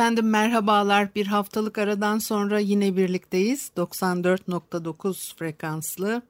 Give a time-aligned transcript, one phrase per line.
[0.00, 1.14] Efendim merhabalar.
[1.14, 3.70] Bir haftalık aradan sonra yine birlikteyiz.
[3.76, 6.22] 94.9 frekanslı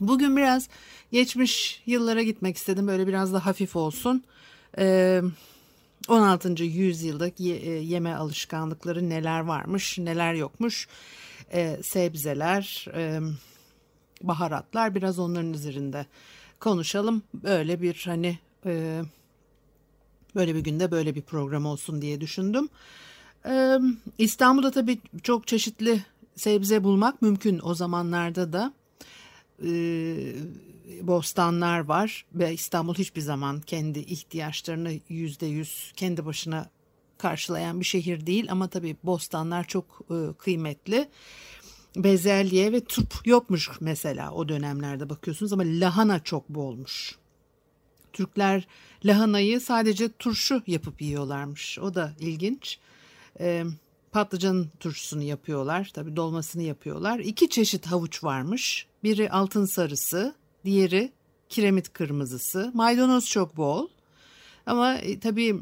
[0.02, 0.70] Bugün biraz
[1.12, 2.88] geçmiş yıllara gitmek istedim.
[2.88, 4.24] Böyle biraz da hafif olsun.
[4.78, 5.22] Ee,
[6.08, 6.64] 16.
[6.64, 10.88] yüzyılda yeme alışkanlıkları neler varmış, neler yokmuş.
[11.54, 13.20] Ee, sebzeler, e,
[14.24, 16.06] baharatlar biraz onların üzerinde
[16.60, 17.24] konuşalım.
[17.34, 19.02] Böyle bir hani e,
[20.36, 22.70] böyle bir günde böyle bir program olsun diye düşündüm.
[23.46, 23.78] Ee,
[24.18, 26.04] İstanbul'da tabii çok çeşitli
[26.36, 28.74] sebze bulmak mümkün o zamanlarda da.
[29.64, 30.34] Ee,
[31.02, 36.70] bostanlar var ve İstanbul hiçbir zaman kendi ihtiyaçlarını yüzde yüz kendi başına
[37.18, 41.10] karşılayan bir şehir değil ama tabii bostanlar çok e, kıymetli.
[41.96, 47.16] Bezelye ve turp yokmuş mesela o dönemlerde bakıyorsunuz ama lahana çok bolmuş.
[48.14, 48.68] Türkler
[49.06, 51.80] lahanayı sadece turşu yapıp yiyorlarmış.
[51.80, 52.80] O da ilginç.
[53.40, 53.64] E,
[54.12, 55.92] patlıcan turşusunu yapıyorlar.
[55.94, 57.20] Tabii dolmasını yapıyorlar.
[57.20, 58.88] İki çeşit havuç varmış.
[59.04, 61.12] Biri altın sarısı, diğeri
[61.50, 62.72] kiremit kırmızısı.
[62.74, 63.88] Maydanoz çok bol.
[64.66, 65.60] Ama e, tabii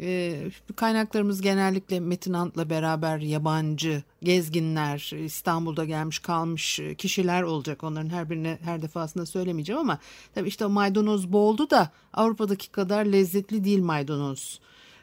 [0.00, 0.40] e,
[0.76, 7.84] kaynaklarımız genellikle Metin Ant'la beraber yabancı gezginler, İstanbul'da gelmiş kalmış kişiler olacak.
[7.84, 9.98] Onların her birine her defasında söylemeyeceğim ama
[10.34, 14.60] tabii işte o maydanoz boldu da Avrupa'daki kadar lezzetli değil maydanoz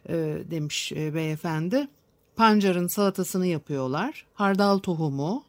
[0.09, 0.14] e,
[0.52, 1.88] demiş e, beyefendi.
[2.36, 4.25] Pancarın salatasını yapıyorlar.
[4.34, 5.44] Hardal tohumu.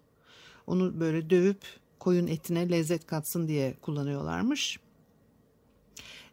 [0.66, 4.78] Onu böyle dövüp koyun etine lezzet katsın diye kullanıyorlarmış.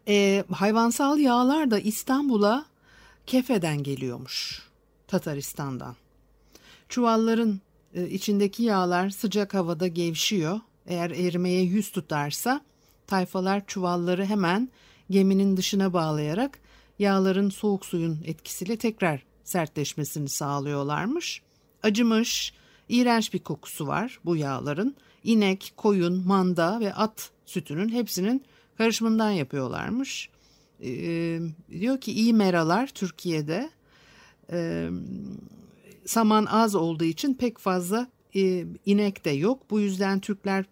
[0.08, 2.66] E, hayvansal yağlar da İstanbul'a
[3.26, 4.62] Kefe'den geliyormuş.
[5.08, 5.96] Tataristan'dan.
[6.90, 7.62] Çuvalların
[7.94, 10.60] e, içindeki yağlar sıcak havada gevşiyor.
[10.88, 12.62] Eğer erimeye yüz tutarsa
[13.08, 14.70] tayfalar çuvalları hemen
[15.10, 16.60] geminin dışına bağlayarak
[17.00, 21.42] yağların soğuk suyun etkisiyle tekrar sertleşmesini sağlıyorlarmış.
[21.84, 22.54] Acımış,
[22.90, 24.96] iğrenç bir kokusu var bu yağların.
[25.24, 28.44] İnek, koyun, manda ve at sütünün hepsinin
[28.78, 30.30] karışımından yapıyorlarmış.
[30.84, 33.70] Ee, diyor ki iyi meralar Türkiye'de
[34.52, 34.90] e,
[36.06, 39.70] saman az olduğu için pek fazla e, inek de yok.
[39.70, 40.66] Bu yüzden Türkler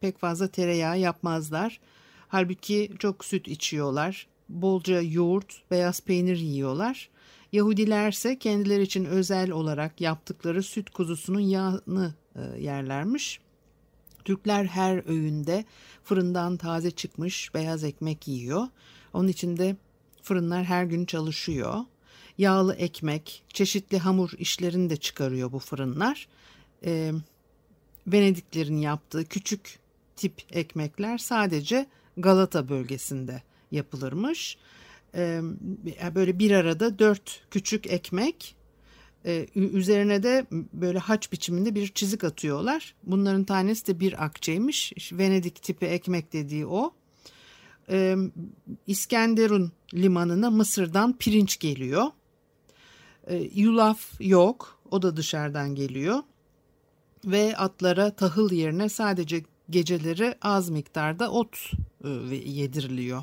[0.00, 1.80] pek fazla tereyağı yapmazlar.
[2.28, 4.26] Halbuki çok süt içiyorlar.
[4.48, 7.08] Bolca yoğurt, beyaz peynir yiyorlar.
[7.52, 13.40] Yahudilerse kendileri için özel olarak yaptıkları süt kuzusunun yağını e, yerlermiş.
[14.26, 15.64] Türkler her öğünde
[16.04, 18.66] fırından taze çıkmış beyaz ekmek yiyor.
[19.12, 19.76] Onun için de
[20.22, 21.80] fırınlar her gün çalışıyor.
[22.38, 26.28] Yağlı ekmek, çeşitli hamur işlerini de çıkarıyor bu fırınlar.
[26.84, 27.12] E,
[28.06, 29.78] Venediklerin yaptığı küçük
[30.16, 31.86] tip ekmekler sadece
[32.16, 34.56] Galata bölgesinde yapılırmış.
[35.14, 35.40] E,
[36.14, 38.55] böyle bir arada dört küçük ekmek
[39.26, 42.94] ee, üzerine de böyle haç biçiminde bir çizik atıyorlar.
[43.02, 44.92] Bunların tanesi de bir akçeymiş.
[45.12, 46.94] Venedik tipi ekmek dediği o.
[47.90, 48.16] Ee,
[48.86, 52.06] İskenderun limanına Mısır'dan pirinç geliyor.
[53.26, 54.80] Ee, yulaf yok.
[54.90, 56.18] O da dışarıdan geliyor.
[57.24, 61.72] Ve atlara tahıl yerine sadece geceleri az miktarda ot
[62.04, 63.22] e, yediriliyor.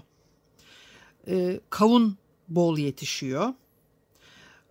[1.69, 3.53] Kavun bol yetişiyor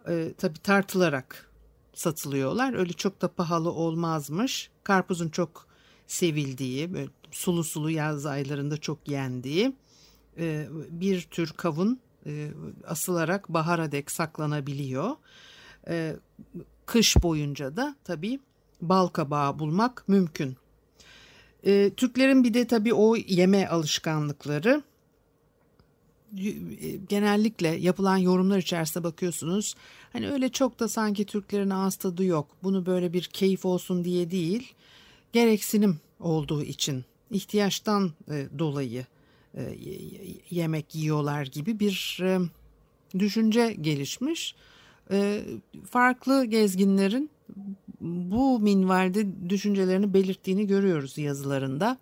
[0.08, 1.50] e, tabii tartılarak
[1.94, 2.74] satılıyorlar.
[2.74, 4.70] Öyle çok da pahalı olmazmış.
[4.84, 5.66] Karpuzun çok
[6.06, 9.72] sevildiği, böyle sulu sulu yaz aylarında çok yendiği
[10.38, 12.50] e, bir tür kavun e,
[12.86, 15.10] asılarak bahara dek saklanabiliyor.
[15.88, 16.16] E,
[16.86, 18.40] kış boyunca da tabii
[18.80, 20.56] bal kabağı bulmak mümkün.
[21.64, 24.82] E, Türklerin bir de tabii o yeme alışkanlıkları
[27.08, 29.74] genellikle yapılan yorumlar içerisinde bakıyorsunuz.
[30.12, 32.48] Hani öyle çok da sanki Türklerin ağız tadı yok.
[32.62, 34.74] Bunu böyle bir keyif olsun diye değil.
[35.32, 39.06] Gereksinim olduğu için ihtiyaçtan e, dolayı
[39.54, 39.78] e,
[40.50, 42.38] yemek yiyorlar gibi bir e,
[43.18, 44.54] düşünce gelişmiş.
[45.10, 45.42] E,
[45.90, 47.30] farklı gezginlerin
[48.00, 51.98] bu minvalde düşüncelerini belirttiğini görüyoruz yazılarında.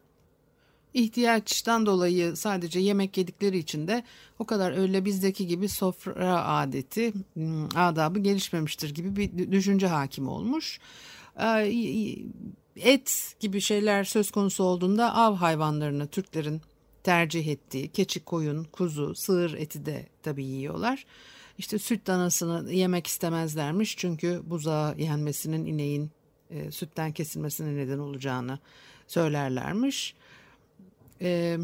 [0.94, 4.04] İhtiyaçtan dolayı sadece yemek yedikleri için de
[4.38, 10.81] o kadar öyle bizdeki gibi sofra adeti, hmm, adabı gelişmemiştir gibi bir düşünce hakim olmuş.
[12.76, 16.60] Et gibi şeyler söz konusu olduğunda av hayvanlarını Türklerin
[17.02, 21.06] tercih ettiği keçi, koyun, kuzu, sığır eti de tabii yiyorlar.
[21.58, 26.10] İşte süt danasını yemek istemezlermiş çünkü buzağa yenmesinin ineğin
[26.50, 28.58] e, sütten kesilmesine neden olacağını
[29.06, 30.14] söylerlermiş.
[31.22, 31.58] E,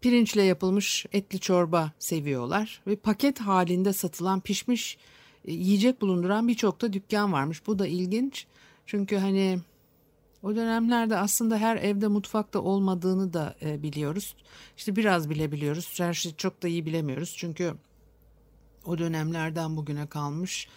[0.00, 4.98] pirinçle yapılmış etli çorba seviyorlar ve paket halinde satılan pişmiş
[5.44, 7.66] e, yiyecek bulunduran birçok da dükkan varmış.
[7.66, 8.46] Bu da ilginç
[8.86, 9.58] çünkü hani
[10.42, 14.36] o dönemlerde aslında her evde mutfakta olmadığını da e, biliyoruz.
[14.76, 16.00] İşte biraz bilebiliyoruz.
[16.00, 17.34] Her şeyi çok da iyi bilemiyoruz.
[17.36, 17.74] Çünkü
[18.84, 20.68] o dönemlerden bugüne kalmış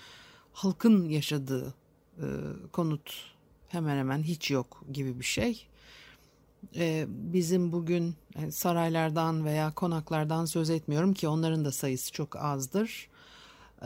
[0.54, 1.74] halkın yaşadığı
[2.18, 2.26] e,
[2.72, 3.14] konut
[3.68, 5.68] hemen hemen hiç yok gibi bir şey.
[6.76, 13.10] E, bizim bugün yani saraylardan veya konaklardan söz etmiyorum ki onların da sayısı çok azdır.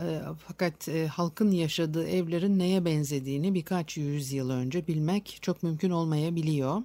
[0.00, 6.82] E, fakat e, halkın yaşadığı evlerin neye benzediğini birkaç yüzyıl önce bilmek çok mümkün olmayabiliyor.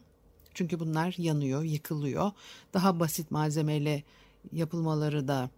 [0.54, 2.32] Çünkü bunlar yanıyor, yıkılıyor.
[2.74, 4.04] Daha basit malzemeyle
[4.52, 5.50] yapılmaları da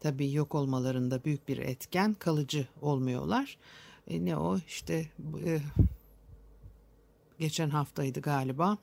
[0.00, 3.58] tabii yok olmalarında büyük bir etken kalıcı olmuyorlar.
[4.08, 5.08] E, ne o işte
[5.44, 5.60] e,
[7.38, 8.78] geçen haftaydı galiba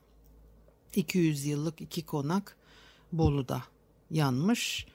[0.96, 2.56] 200 yıllık iki konak
[3.12, 3.62] Bolu'da
[4.10, 4.86] yanmış.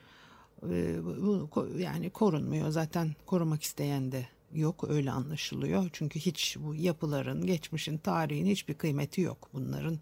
[0.70, 5.90] E, bu yani korunmuyor zaten korumak isteyen de yok öyle anlaşılıyor.
[5.92, 9.98] Çünkü hiç bu yapıların geçmişin tarihin hiçbir kıymeti yok bunların.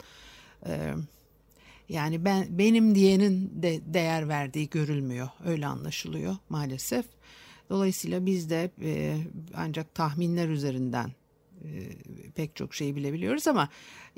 [0.67, 0.95] E,
[1.89, 5.29] yani ben benim diyenin de değer verdiği görülmüyor.
[5.45, 7.07] Öyle anlaşılıyor maalesef.
[7.71, 9.17] Dolayısıyla biz de e,
[9.55, 11.13] ancak tahminler üzerinden
[12.35, 13.69] pek çok şeyi bilebiliyoruz ama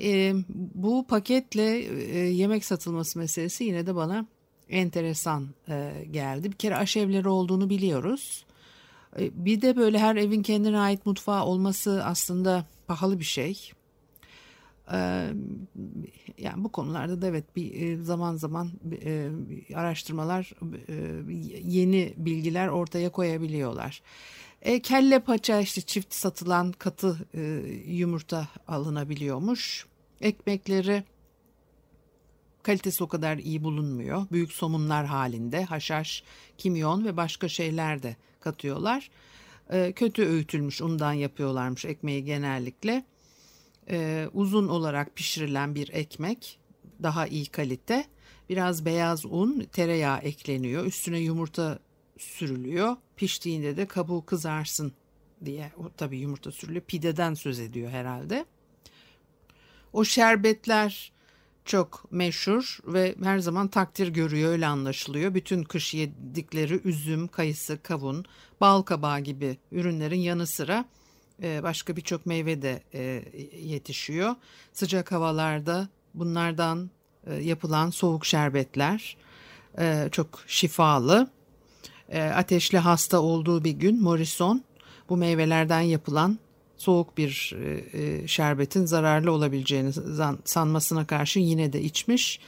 [0.01, 4.25] e, bu paketle e, yemek satılması meselesi yine de bana
[4.69, 6.51] enteresan e, geldi.
[6.51, 8.45] Bir kere aşevleri olduğunu biliyoruz.
[9.19, 13.71] E, bir de böyle her evin kendine ait mutfağı olması aslında pahalı bir şey
[16.37, 18.71] yani bu konularda da evet bir zaman zaman
[19.75, 20.51] araştırmalar
[21.63, 24.01] yeni bilgiler ortaya koyabiliyorlar.
[24.61, 27.17] E, kelle paça işte çift satılan katı
[27.85, 29.85] yumurta alınabiliyormuş.
[30.21, 31.03] Ekmekleri
[32.63, 34.25] kalitesi o kadar iyi bulunmuyor.
[34.31, 36.23] Büyük somunlar halinde haşhaş,
[36.57, 39.09] kimyon ve başka şeyler de katıyorlar.
[39.95, 43.05] kötü öğütülmüş undan yapıyorlarmış ekmeği genellikle
[43.89, 46.59] e, uzun olarak pişirilen bir ekmek
[47.03, 48.05] daha iyi kalite.
[48.49, 50.85] Biraz beyaz un, tereyağı ekleniyor.
[50.85, 51.79] Üstüne yumurta
[52.17, 52.95] sürülüyor.
[53.19, 54.93] Piştiğinde de kabuğu kızarsın
[55.45, 55.71] diye.
[55.77, 56.81] O tabii yumurta sürülüyor.
[56.81, 58.45] Pideden söz ediyor herhalde.
[59.93, 61.11] O şerbetler
[61.65, 65.33] çok meşhur ve her zaman takdir görüyor öyle anlaşılıyor.
[65.33, 68.25] Bütün kış yedikleri üzüm, kayısı, kavun,
[68.61, 70.85] bal kabağı gibi ürünlerin yanı sıra
[71.43, 73.23] e, başka birçok meyve de e,
[73.57, 74.35] yetişiyor.
[74.73, 76.89] Sıcak havalarda bunlardan
[77.27, 79.17] e, yapılan soğuk şerbetler
[80.11, 81.29] çok şifalı.
[82.35, 84.63] Ateşli hasta olduğu bir gün Morrison
[85.09, 86.39] bu meyvelerden yapılan
[86.77, 87.55] soğuk bir
[88.25, 89.91] şerbetin zararlı olabileceğini
[90.45, 92.39] sanmasına karşı yine de içmiş.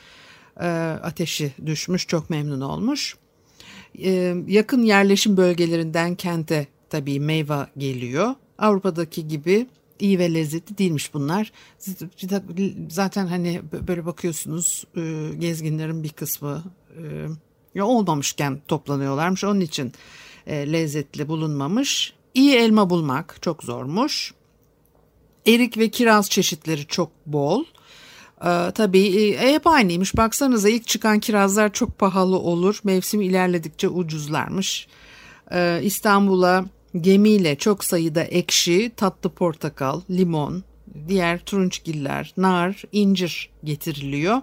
[1.04, 3.16] Ateşi düşmüş çok memnun olmuş.
[4.48, 8.36] Yakın yerleşim bölgelerinden kente tabii meyve geliyor.
[8.58, 9.68] Avrupa'daki gibi
[10.00, 11.52] iyi ve lezzetli değilmiş bunlar.
[12.90, 16.64] Zaten hani böyle bakıyorsunuz e, gezginlerin bir kısmı
[16.98, 17.28] e,
[17.80, 19.44] olmamışken toplanıyorlarmış.
[19.44, 19.92] Onun için
[20.48, 22.14] e, lezzetli bulunmamış.
[22.34, 24.34] İyi elma bulmak çok zormuş.
[25.48, 27.64] Erik ve kiraz çeşitleri çok bol.
[28.46, 30.18] Ee, tabii hep aynıymış.
[30.18, 32.80] Baksanıza ilk çıkan kirazlar çok pahalı olur.
[32.84, 34.88] Mevsim ilerledikçe ucuzlarmış.
[35.52, 36.66] Ee, İstanbul'a
[37.00, 40.64] Gemiyle çok sayıda ekşi, tatlı portakal, limon,
[41.08, 44.42] diğer turunçgiller, nar, incir getiriliyor.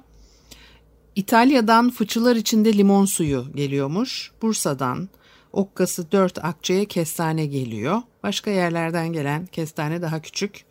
[1.19, 4.33] İtalya'dan fıçılar içinde limon suyu geliyormuş.
[4.43, 5.09] Bursa'dan
[5.53, 8.03] okkası dört akçeye kestane geliyor.
[8.23, 10.65] Başka yerlerden gelen kestane daha küçük.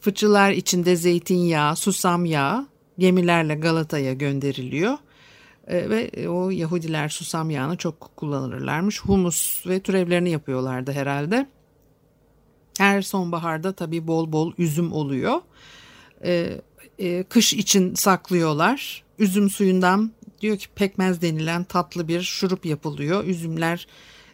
[0.00, 2.66] Fıçılar içinde zeytinyağı, susam yağı
[2.98, 4.98] gemilerle Galata'ya gönderiliyor.
[5.66, 9.00] E, ve o Yahudiler susam yağını çok kullanırlarmış.
[9.00, 11.46] Humus ve türevlerini yapıyorlardı herhalde.
[12.78, 15.40] Her sonbaharda tabii bol bol üzüm oluyor.
[16.24, 16.60] E,
[16.98, 19.04] e, kış için saklıyorlar.
[19.18, 20.10] Üzüm suyundan
[20.40, 23.24] diyor ki pekmez denilen tatlı bir şurup yapılıyor.
[23.24, 23.86] Üzümler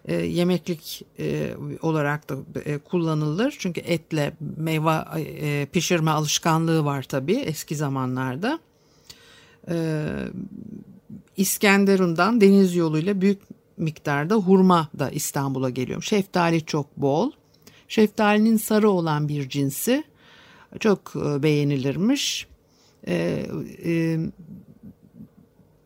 [0.04, 3.56] e, yemeklik e, olarak da e, kullanılır.
[3.58, 8.58] Çünkü etle meyve e, pişirme alışkanlığı var tabii eski zamanlarda.
[9.70, 10.06] E,
[11.36, 13.38] İskenderun'dan deniz yoluyla büyük
[13.76, 16.02] miktarda hurma da İstanbul'a geliyor.
[16.02, 17.30] Şeftali çok bol.
[17.88, 20.04] Şeftalinin sarı olan bir cinsi
[20.80, 22.49] çok e, beğenilirmiş.
[23.08, 23.46] E,
[23.84, 24.18] e,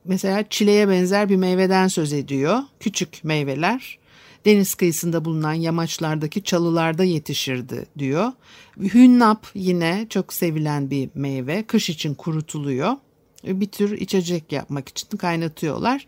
[0.04, 2.58] mesela çileğe benzer bir meyveden söz ediyor.
[2.80, 3.98] Küçük meyveler
[4.44, 8.32] deniz kıyısında bulunan yamaçlardaki çalılarda yetişirdi diyor.
[8.78, 11.62] Hünnap yine çok sevilen bir meyve.
[11.62, 12.96] Kış için kurutuluyor.
[13.44, 16.06] Bir tür içecek yapmak için kaynatıyorlar.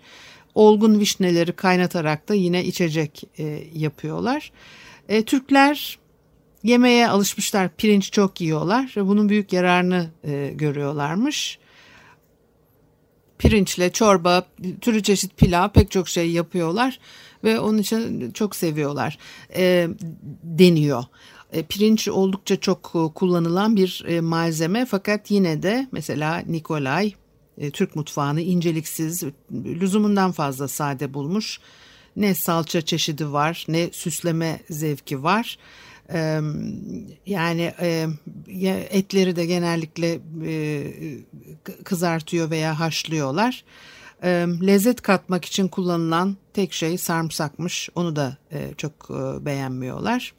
[0.55, 4.53] Olgun vişneleri kaynatarak da yine içecek e, yapıyorlar.
[5.09, 5.99] E, Türkler
[6.63, 7.69] yemeğe alışmışlar.
[7.77, 11.59] Pirinç çok yiyorlar ve bunun büyük yararını e, görüyorlarmış
[13.39, 14.47] pirinçle çorba,
[14.81, 16.99] türlü çeşit pilav pek çok şey yapıyorlar
[17.45, 19.19] ve onun için çok seviyorlar
[19.57, 19.89] e,
[20.43, 21.05] deniyor.
[21.53, 22.83] E, pirinç oldukça çok
[23.15, 27.13] kullanılan bir e, malzeme fakat yine de mesela Nikolay
[27.59, 29.23] e, Türk mutfağını inceliksiz,
[29.53, 31.61] lüzumundan fazla sade bulmuş.
[32.17, 35.59] Ne salça çeşidi var, ne süsleme zevki var.
[37.27, 37.73] Yani
[38.91, 40.85] etleri de genellikle e,
[41.85, 43.65] kızartıyor veya haşlıyorlar.
[44.67, 47.89] Lezzet katmak için kullanılan tek şey sarımsakmış.
[47.95, 50.35] Onu da e, çok e, beğenmiyorlar.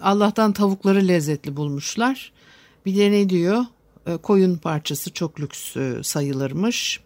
[0.00, 2.32] Allah'tan tavukları lezzetli bulmuşlar.
[2.86, 3.64] Bir de ne diyor?
[4.22, 7.00] Koyun parçası çok lüks sayılırmış.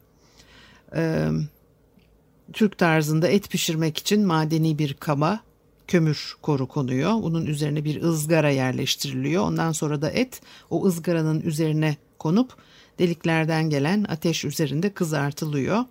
[2.52, 5.40] Türk tarzında et pişirmek için madeni bir kaba
[5.88, 7.12] kömür koru konuyor.
[7.12, 9.43] Bunun üzerine bir ızgara yerleştiriliyor.
[9.43, 10.40] Ondan sonra da et
[10.71, 12.57] o ızgaranın üzerine konup
[12.99, 15.85] deliklerden gelen ateş üzerinde kızartılıyor.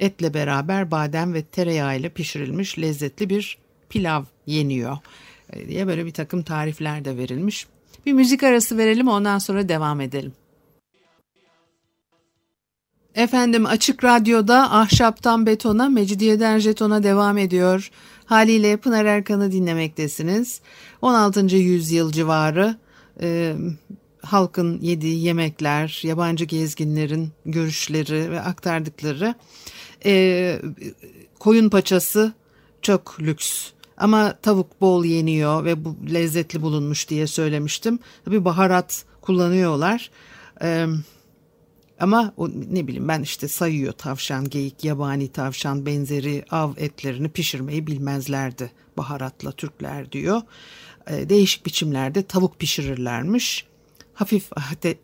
[0.00, 3.58] Etle beraber badem ve tereyağı ile pişirilmiş lezzetli bir
[3.88, 4.98] pilav yeniyor
[5.68, 7.66] diye böyle bir takım tarifler de verilmiş.
[8.06, 10.32] Bir müzik arası verelim ondan sonra devam edelim.
[13.18, 17.90] Efendim Açık Radyo'da Ahşaptan Betona, Mecidiyeden Jeton'a devam ediyor.
[18.24, 20.60] Haliyle Pınar Erkan'ı dinlemektesiniz.
[21.02, 21.56] 16.
[21.56, 22.76] yüzyıl civarı
[23.20, 23.54] e,
[24.22, 29.34] halkın yediği yemekler, yabancı gezginlerin görüşleri ve aktardıkları
[30.04, 30.60] e,
[31.38, 32.32] koyun paçası
[32.82, 37.98] çok lüks ama tavuk bol yeniyor ve bu lezzetli bulunmuş diye söylemiştim.
[38.24, 40.10] Tabii baharat kullanıyorlar.
[40.62, 40.86] Ee,
[42.00, 47.86] ama o, ne bileyim ben işte sayıyor tavşan, geyik, yabani tavşan benzeri av etlerini pişirmeyi
[47.86, 50.42] bilmezlerdi baharatla Türkler diyor.
[51.10, 53.66] Ee, değişik biçimlerde tavuk pişirirlermiş.
[54.14, 54.50] Hafif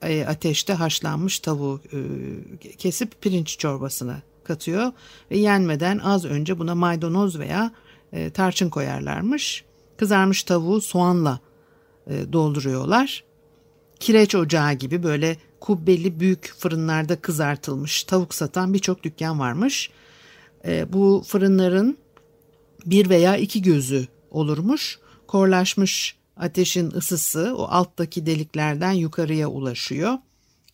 [0.03, 4.93] e, ateşte haşlanmış tavuğu e, kesip pirinç çorbasına katıyor
[5.31, 7.73] ve yenmeden az önce buna maydanoz veya
[8.13, 9.65] e, tarçın koyarlarmış.
[9.97, 11.41] Kızarmış tavuğu soğanla
[12.33, 13.25] dolduruyorlar.
[14.01, 19.90] Kireç ocağı gibi böyle kubbeli büyük fırınlarda kızartılmış tavuk satan birçok dükkan varmış.
[20.64, 21.99] E, bu fırınların
[22.87, 24.99] bir veya iki gözü olurmuş.
[25.26, 30.18] Korlaşmış ateşin ısısı o alttaki deliklerden yukarıya ulaşıyor.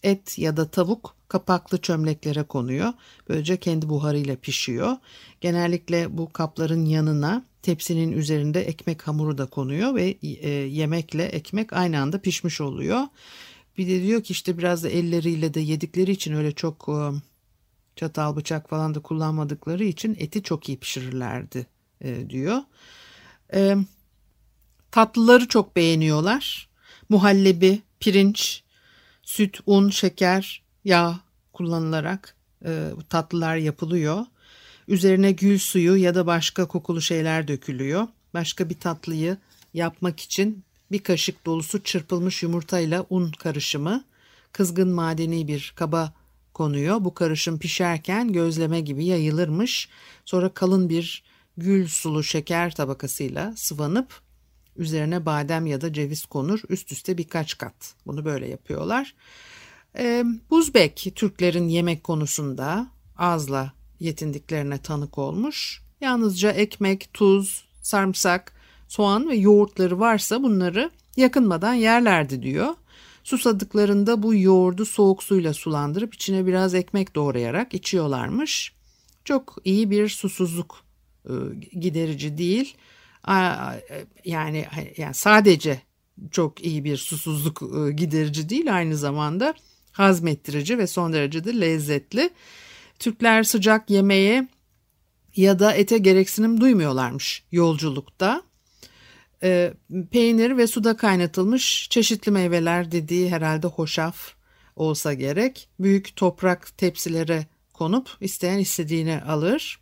[0.03, 2.93] Et ya da tavuk kapaklı çömleklere konuyor.
[3.29, 4.97] Böylece kendi buharıyla pişiyor.
[5.41, 12.01] Genellikle bu kapların yanına tepsinin üzerinde ekmek hamuru da konuyor ve e, yemekle ekmek aynı
[12.01, 13.03] anda pişmiş oluyor.
[13.79, 16.99] Bir de diyor ki işte biraz da elleriyle de yedikleri için öyle çok e,
[17.97, 21.67] çatal bıçak falan da kullanmadıkları için eti çok iyi pişirirlerdi
[22.01, 22.59] e, diyor.
[23.55, 23.77] E,
[24.91, 26.69] tatlıları çok beğeniyorlar.
[27.09, 28.63] Muhallebi, pirinç,
[29.23, 31.21] süt, un, şeker, yağ
[31.53, 32.37] kullanılarak
[33.09, 34.27] tatlılar yapılıyor.
[34.89, 38.09] Üzerine gül suyu ya da başka kokulu şeyler dökülüyor.
[38.35, 39.37] Başka bir tatlıyı
[39.75, 44.05] yapmak için bir kaşık dolusu çırpılmış yumurtayla un karışımı
[44.53, 46.13] kızgın madeni bir kaba
[46.55, 47.05] konuyor.
[47.05, 49.89] Bu karışım pişerken gözleme gibi yayılırmış.
[50.25, 51.23] Sonra kalın bir
[51.57, 54.21] gül sulu şeker tabakasıyla sıvanıp
[54.77, 56.61] üzerine badem ya da ceviz konur.
[56.69, 57.95] Üst üste birkaç kat.
[58.07, 59.15] Bunu böyle yapıyorlar.
[59.99, 62.87] E, Buzbek Türklerin yemek konusunda
[63.19, 65.83] azla yetindiklerine tanık olmuş.
[66.01, 68.53] Yalnızca ekmek, tuz, sarımsak,
[68.91, 72.75] soğan ve yoğurtları varsa bunları yakınmadan yerlerdi diyor.
[73.25, 78.73] Susadıklarında bu yoğurdu soğuk suyla sulandırıp içine biraz ekmek doğrayarak içiyorlarmış.
[79.25, 80.85] Çok iyi bir susuzluk
[81.25, 81.33] e,
[81.81, 82.75] giderici değil.
[84.25, 84.67] Yani,
[84.97, 85.83] yani sadece
[86.31, 89.55] çok iyi bir susuzluk e, giderici değil aynı zamanda
[89.93, 92.31] hazmettirici ve son derece de lezzetli.
[92.99, 94.49] Türkler sıcak yemeğe
[95.37, 98.50] ya da ete gereksinim duymuyorlarmış yolculukta.
[99.43, 99.75] E,
[100.11, 104.35] peynir ve suda kaynatılmış çeşitli meyveler dediği herhalde hoşaf
[104.77, 105.69] olsa gerek.
[105.81, 109.81] Büyük toprak tepsilere konup isteyen istediğini alır.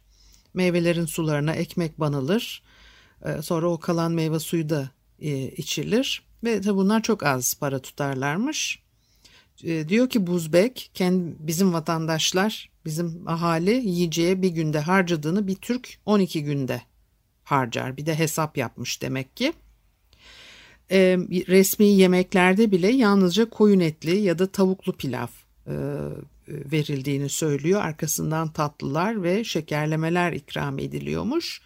[0.54, 2.62] Meyvelerin sularına ekmek banılır.
[3.24, 6.22] E, sonra o kalan meyve suyu da e, içilir.
[6.44, 8.82] Ve tabi bunlar çok az para tutarlarmış.
[9.64, 15.98] E, diyor ki Buzbek, kendi, bizim vatandaşlar, bizim ahali yiyeceğe bir günde harcadığını bir Türk
[16.06, 16.82] 12 günde
[17.50, 17.96] harcar.
[17.96, 19.52] Bir de hesap yapmış demek ki.
[20.90, 25.26] E, resmi yemeklerde bile yalnızca koyun etli ya da tavuklu pilav
[25.66, 25.74] e,
[26.48, 27.80] verildiğini söylüyor.
[27.80, 31.62] Arkasından tatlılar ve şekerlemeler ikram ediliyormuş.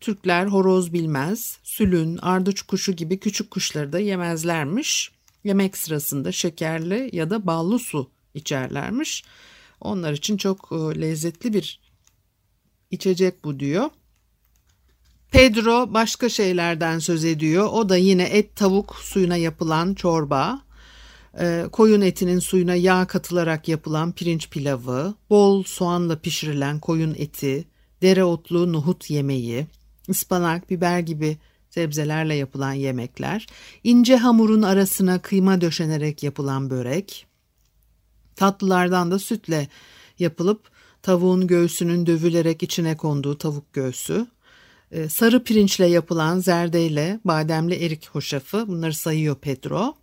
[0.00, 5.12] Türkler horoz bilmez, sülün, ardıç kuşu gibi küçük kuşları da yemezlermiş.
[5.44, 9.24] Yemek sırasında şekerli ya da ballı su içerlermiş.
[9.80, 11.80] Onlar için çok e, lezzetli bir
[12.90, 13.90] içecek bu diyor.
[15.36, 17.68] Pedro başka şeylerden söz ediyor.
[17.72, 20.60] O da yine et tavuk suyuna yapılan çorba,
[21.40, 27.64] e, koyun etinin suyuna yağ katılarak yapılan pirinç pilavı, bol soğanla pişirilen koyun eti,
[28.02, 29.66] dereotlu nohut yemeği,
[30.08, 31.38] ıspanak, biber gibi
[31.70, 33.46] sebzelerle yapılan yemekler,
[33.84, 37.26] ince hamurun arasına kıyma döşenerek yapılan börek,
[38.36, 39.68] tatlılardan da sütle
[40.18, 40.70] yapılıp
[41.02, 44.26] tavuğun göğsünün dövülerek içine konduğu tavuk göğsü,
[45.08, 49.94] sarı pirinçle yapılan zerdeyle bademli erik hoşafı bunları sayıyor Pedro.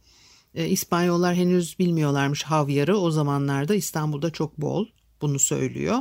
[0.56, 4.86] E, İspanyollar henüz bilmiyorlarmış havyarı o zamanlarda İstanbul'da çok bol
[5.22, 5.98] bunu söylüyor.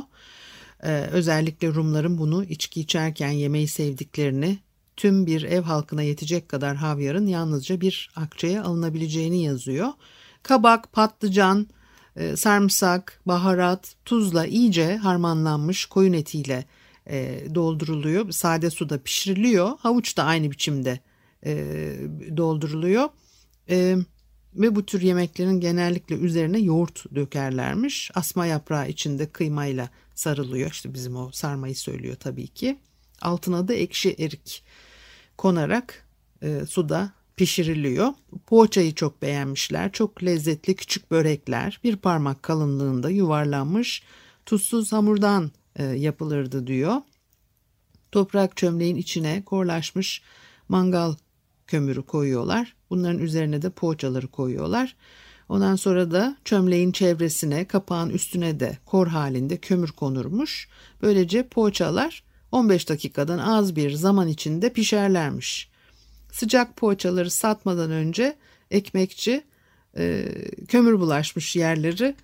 [0.83, 4.59] E, özellikle Rumların bunu içki içerken yemeyi sevdiklerini
[4.97, 9.87] tüm bir ev halkına yetecek kadar havyarın yalnızca bir akçeye alınabileceğini yazıyor.
[10.43, 11.67] Kabak, patlıcan,
[12.35, 16.65] sarımsak, baharat, tuzla iyice harmanlanmış koyun etiyle
[17.09, 18.31] e, dolduruluyor.
[18.31, 19.77] Sade suda pişiriliyor.
[19.79, 20.99] Havuç da aynı biçimde
[21.45, 21.55] e,
[22.37, 23.09] dolduruluyor.
[23.69, 23.97] E,
[24.55, 28.11] ve bu tür yemeklerin genellikle üzerine yoğurt dökerlermiş.
[28.15, 30.71] Asma yaprağı içinde kıymayla sarılıyor.
[30.71, 32.79] İşte bizim o sarmayı söylüyor tabii ki.
[33.21, 34.63] Altına da ekşi erik
[35.37, 36.07] konarak
[36.41, 38.13] e, suda pişiriliyor.
[38.45, 39.91] Poğaçayı çok beğenmişler.
[39.91, 41.79] Çok lezzetli küçük börekler.
[41.83, 44.03] Bir parmak kalınlığında yuvarlanmış
[44.45, 47.01] tuzsuz hamurdan e, yapılırdı diyor.
[48.11, 50.21] Toprak çömleğin içine korlaşmış
[50.69, 51.13] mangal
[51.67, 52.75] kömürü koyuyorlar.
[52.89, 54.95] Bunların üzerine de poğaçaları koyuyorlar.
[55.49, 60.69] Ondan sonra da çömleğin çevresine, kapağın üstüne de kor halinde kömür konurmuş.
[61.01, 65.69] Böylece poğaçalar 15 dakikadan az bir zaman içinde pişerlermiş.
[66.31, 68.35] Sıcak poğaçaları satmadan önce
[68.71, 69.43] ekmekçi
[69.97, 70.27] e,
[70.67, 72.15] kömür bulaşmış yerleri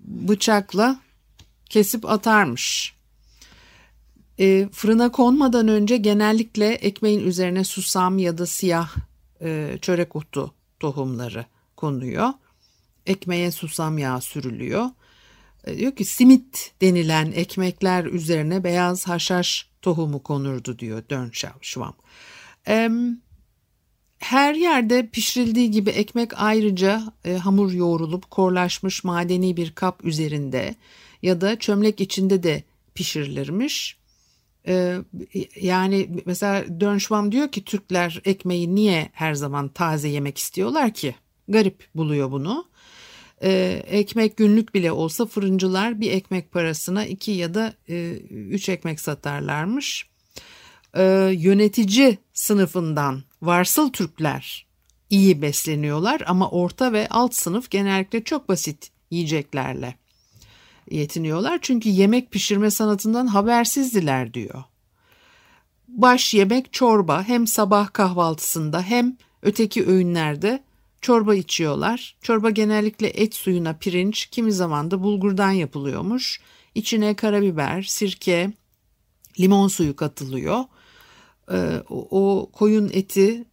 [0.00, 1.00] bıçakla
[1.68, 2.94] kesip atarmış.
[4.38, 8.90] E, fırına konmadan önce genellikle ekmeğin üzerine susam ya da siyah
[9.42, 12.28] e, çörek otu tohumları konuyor.
[13.06, 14.86] Ekmeğe susam yağı sürülüyor.
[15.64, 21.94] E, diyor ki simit denilen ekmekler üzerine beyaz haşhaş tohumu konurdu diyor Dönşavşvam.
[22.68, 22.90] E,
[24.18, 30.74] her yerde pişirildiği gibi ekmek ayrıca e, hamur yoğrulup korlaşmış madeni bir kap üzerinde
[31.22, 32.62] ya da çömlek içinde de
[32.94, 33.98] pişirilirmiş.
[34.68, 34.98] Ee,
[35.60, 41.14] yani mesela Dönşvam diyor ki Türkler ekmeği niye her zaman taze yemek istiyorlar ki?
[41.48, 42.68] Garip buluyor bunu.
[43.42, 49.00] Ee, ekmek günlük bile olsa fırıncılar bir ekmek parasına iki ya da e, üç ekmek
[49.00, 50.08] satarlarmış.
[50.96, 54.66] Ee, yönetici sınıfından varsıl Türkler
[55.10, 59.94] iyi besleniyorlar ama orta ve alt sınıf genellikle çok basit yiyeceklerle
[60.90, 61.58] yetiniyorlar.
[61.62, 64.64] Çünkü yemek pişirme sanatından habersizdiler diyor.
[65.88, 70.62] Baş yemek çorba hem sabah kahvaltısında hem öteki öğünlerde
[71.00, 72.16] çorba içiyorlar.
[72.22, 76.40] Çorba genellikle et suyuna pirinç, kimi zaman da bulgurdan yapılıyormuş.
[76.74, 78.52] İçine karabiber, sirke,
[79.40, 80.64] limon suyu katılıyor.
[81.52, 83.44] Ee, o, o koyun eti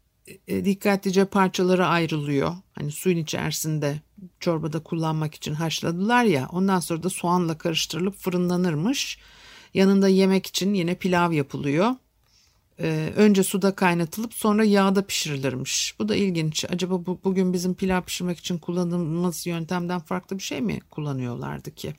[0.47, 2.55] dikkatlice parçalara ayrılıyor.
[2.73, 4.01] Hani suyun içerisinde
[4.39, 6.47] çorbada kullanmak için haşladılar ya.
[6.51, 9.19] Ondan sonra da soğanla karıştırılıp fırınlanırmış.
[9.73, 11.95] Yanında yemek için yine pilav yapılıyor.
[12.79, 15.95] Ee, önce suda kaynatılıp sonra yağda pişirilirmiş.
[15.99, 16.65] Bu da ilginç.
[16.69, 21.93] Acaba bu, bugün bizim pilav pişirmek için kullandığımız yöntemden farklı bir şey mi kullanıyorlardı ki?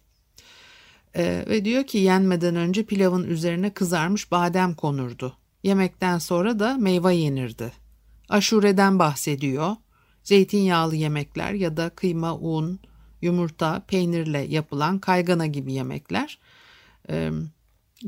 [1.16, 5.36] Ee, ve diyor ki yenmeden önce pilavın üzerine kızarmış badem konurdu.
[5.62, 7.85] Yemekten sonra da meyve yenirdi.
[8.28, 9.76] Aşureden bahsediyor.
[10.22, 12.80] Zeytinyağlı yemekler ya da kıyma, un,
[13.22, 16.38] yumurta, peynirle yapılan kaygana gibi yemekler.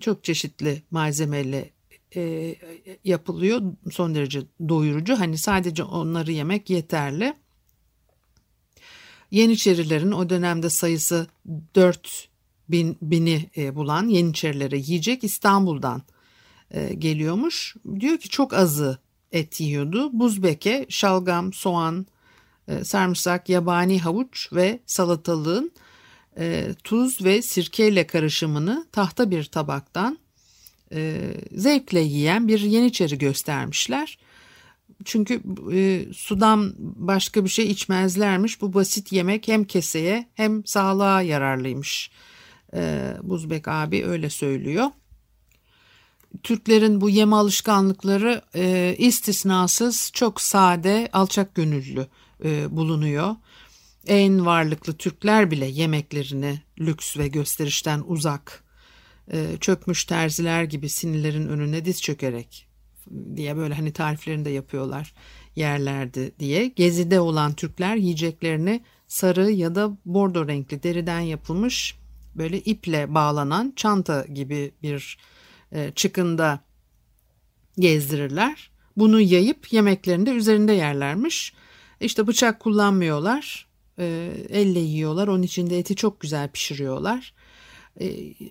[0.01, 1.71] çok çeşitli malzemeyle
[3.05, 3.63] yapılıyor.
[3.91, 5.21] Son derece doyurucu.
[5.21, 7.35] Hani sadece onları yemek yeterli.
[9.31, 11.27] Yeniçerilerin o dönemde sayısı
[11.75, 12.29] 4
[12.69, 16.03] bin, bini bulan Yeniçerilere yiyecek İstanbul'dan
[16.99, 17.77] geliyormuş.
[18.01, 18.99] Diyor ki çok azı
[19.33, 20.11] et yiyordu.
[20.13, 22.07] Buzbeke, şalgam, soğan,
[22.69, 25.73] e, sarımsak, yabani havuç ve salatalığın
[26.39, 30.19] e, tuz ve sirkeyle karışımını tahta bir tabaktan
[30.93, 31.21] e,
[31.53, 34.19] zevkle yiyen bir yeniçeri göstermişler.
[35.05, 38.61] Çünkü e, sudan başka bir şey içmezlermiş.
[38.61, 42.11] Bu basit yemek hem keseye hem sağlığa yararlıymış.
[42.75, 44.87] E, Buzbek abi öyle söylüyor.
[46.43, 52.07] Türklerin bu yeme alışkanlıkları e, istisnasız çok sade, alçak gönüllü
[52.45, 53.37] e, bulunuyor.
[54.07, 58.65] En varlıklı Türkler bile yemeklerini lüks ve gösterişten uzak,
[59.33, 62.69] e, çökmüş terziler gibi sinirlerin önüne diz çökerek
[63.37, 65.15] diye böyle hani tariflerini de yapıyorlar
[65.57, 66.67] yerlerdi diye.
[66.67, 71.99] Gezide olan Türkler yiyeceklerini sarı ya da bordo renkli deriden yapılmış
[72.35, 75.19] böyle iple bağlanan çanta gibi bir
[75.95, 76.61] çıkında
[77.79, 78.71] gezdirirler.
[78.97, 81.53] Bunu yayıp yemeklerini de üzerinde yerlermiş.
[82.01, 83.67] İşte bıçak kullanmıyorlar.
[83.99, 85.29] E, elle yiyorlar.
[85.29, 87.35] Onun içinde eti çok güzel pişiriyorlar.
[88.01, 88.07] E,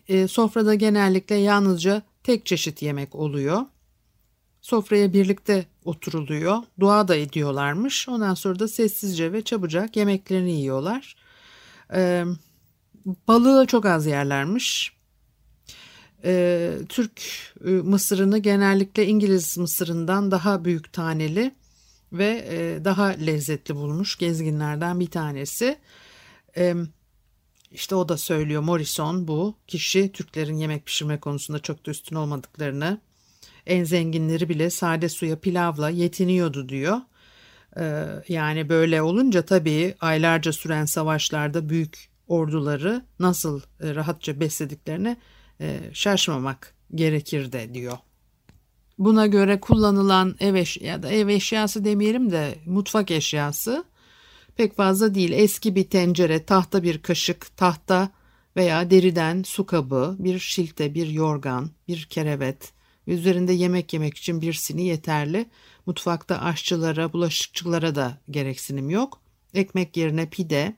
[0.08, 3.62] e, sofrada genellikle yalnızca tek çeşit yemek oluyor.
[4.62, 6.58] Sofraya birlikte oturuluyor.
[6.80, 8.10] Dua da ediyorlarmış.
[8.10, 11.16] Ondan sonra da sessizce ve çabucak yemeklerini yiyorlar.
[11.94, 12.24] E,
[13.28, 14.97] balığı çok az yerlermiş.
[16.24, 17.22] E, Türk
[17.66, 21.56] e, mısırını genellikle İngiliz mısırından daha büyük taneli
[22.14, 25.78] ve e, daha lezzetli bulmuş gezginlerden bir tanesi.
[26.58, 26.76] E,
[27.72, 33.02] işte o da söylüyor Morrison bu kişi Türklerin yemek pişirme konusunda çok da üstün olmadıklarını
[33.66, 36.98] en zenginleri bile sade suya pilavla yetiniyordu diyor.
[37.80, 45.37] Ee, yani böyle olunca tabii aylarca süren savaşlarda büyük orduları nasıl e, rahatça beslediklerini e,
[45.94, 47.98] şaşmamak gerekir de diyor.
[49.00, 53.86] Buna göre kullanılan ev eş ya da ev eşyası demeyelim de mutfak eşyası
[54.56, 55.32] pek fazla değil.
[55.32, 58.10] Eski bir tencere, tahta bir kaşık, tahta
[58.56, 62.72] veya deriden su kabı, bir şilte, bir yorgan, bir kerevet,
[63.08, 65.46] üzerinde yemek yemek için bir sini yeterli.
[65.86, 69.22] Mutfakta aşçılara, bulaşıkçılara da gereksinim yok.
[69.54, 70.76] Ekmek yerine pide,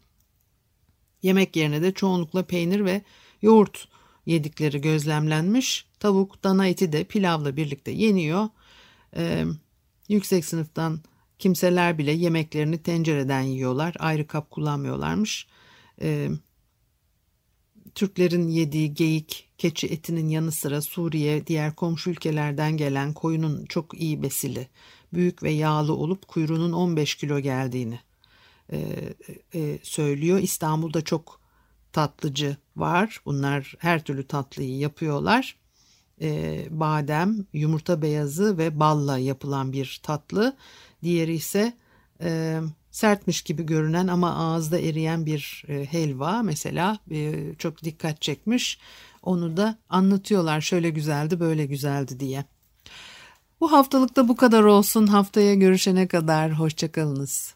[1.21, 3.01] yemek yerine de çoğunlukla peynir ve
[3.41, 3.87] yoğurt
[4.29, 5.85] yedikleri gözlemlenmiş.
[5.99, 8.49] Tavuk, dana eti de pilavla birlikte yeniyor.
[9.15, 9.45] Ee,
[10.09, 10.99] yüksek sınıftan
[11.39, 13.95] kimseler bile yemeklerini tencereden yiyorlar.
[13.99, 15.47] Ayrı kap kullanmıyorlarmış.
[16.01, 16.29] Ee,
[17.95, 24.23] Türklerin yediği geyik, keçi etinin yanı sıra Suriye, diğer komşu ülkelerden gelen koyunun çok iyi
[24.23, 24.67] besili,
[25.13, 27.99] büyük ve yağlı olup kuyruğunun 15 kilo geldiğini
[28.71, 28.77] e,
[29.53, 30.39] e, söylüyor.
[30.39, 31.39] İstanbul'da çok
[31.93, 33.21] tatlıcı var.
[33.25, 35.55] Bunlar her türlü tatlıyı yapıyorlar.
[36.21, 40.55] E, badem, yumurta beyazı ve balla yapılan bir tatlı.
[41.03, 41.73] Diğeri ise
[42.21, 42.59] e,
[42.91, 48.79] sertmiş gibi görünen ama ağızda eriyen bir e, helva mesela e, çok dikkat çekmiş.
[49.23, 52.45] Onu da anlatıyorlar şöyle güzeldi böyle güzeldi diye.
[53.59, 55.07] Bu haftalıkta bu kadar olsun.
[55.07, 57.55] Haftaya görüşene kadar hoşçakalınız.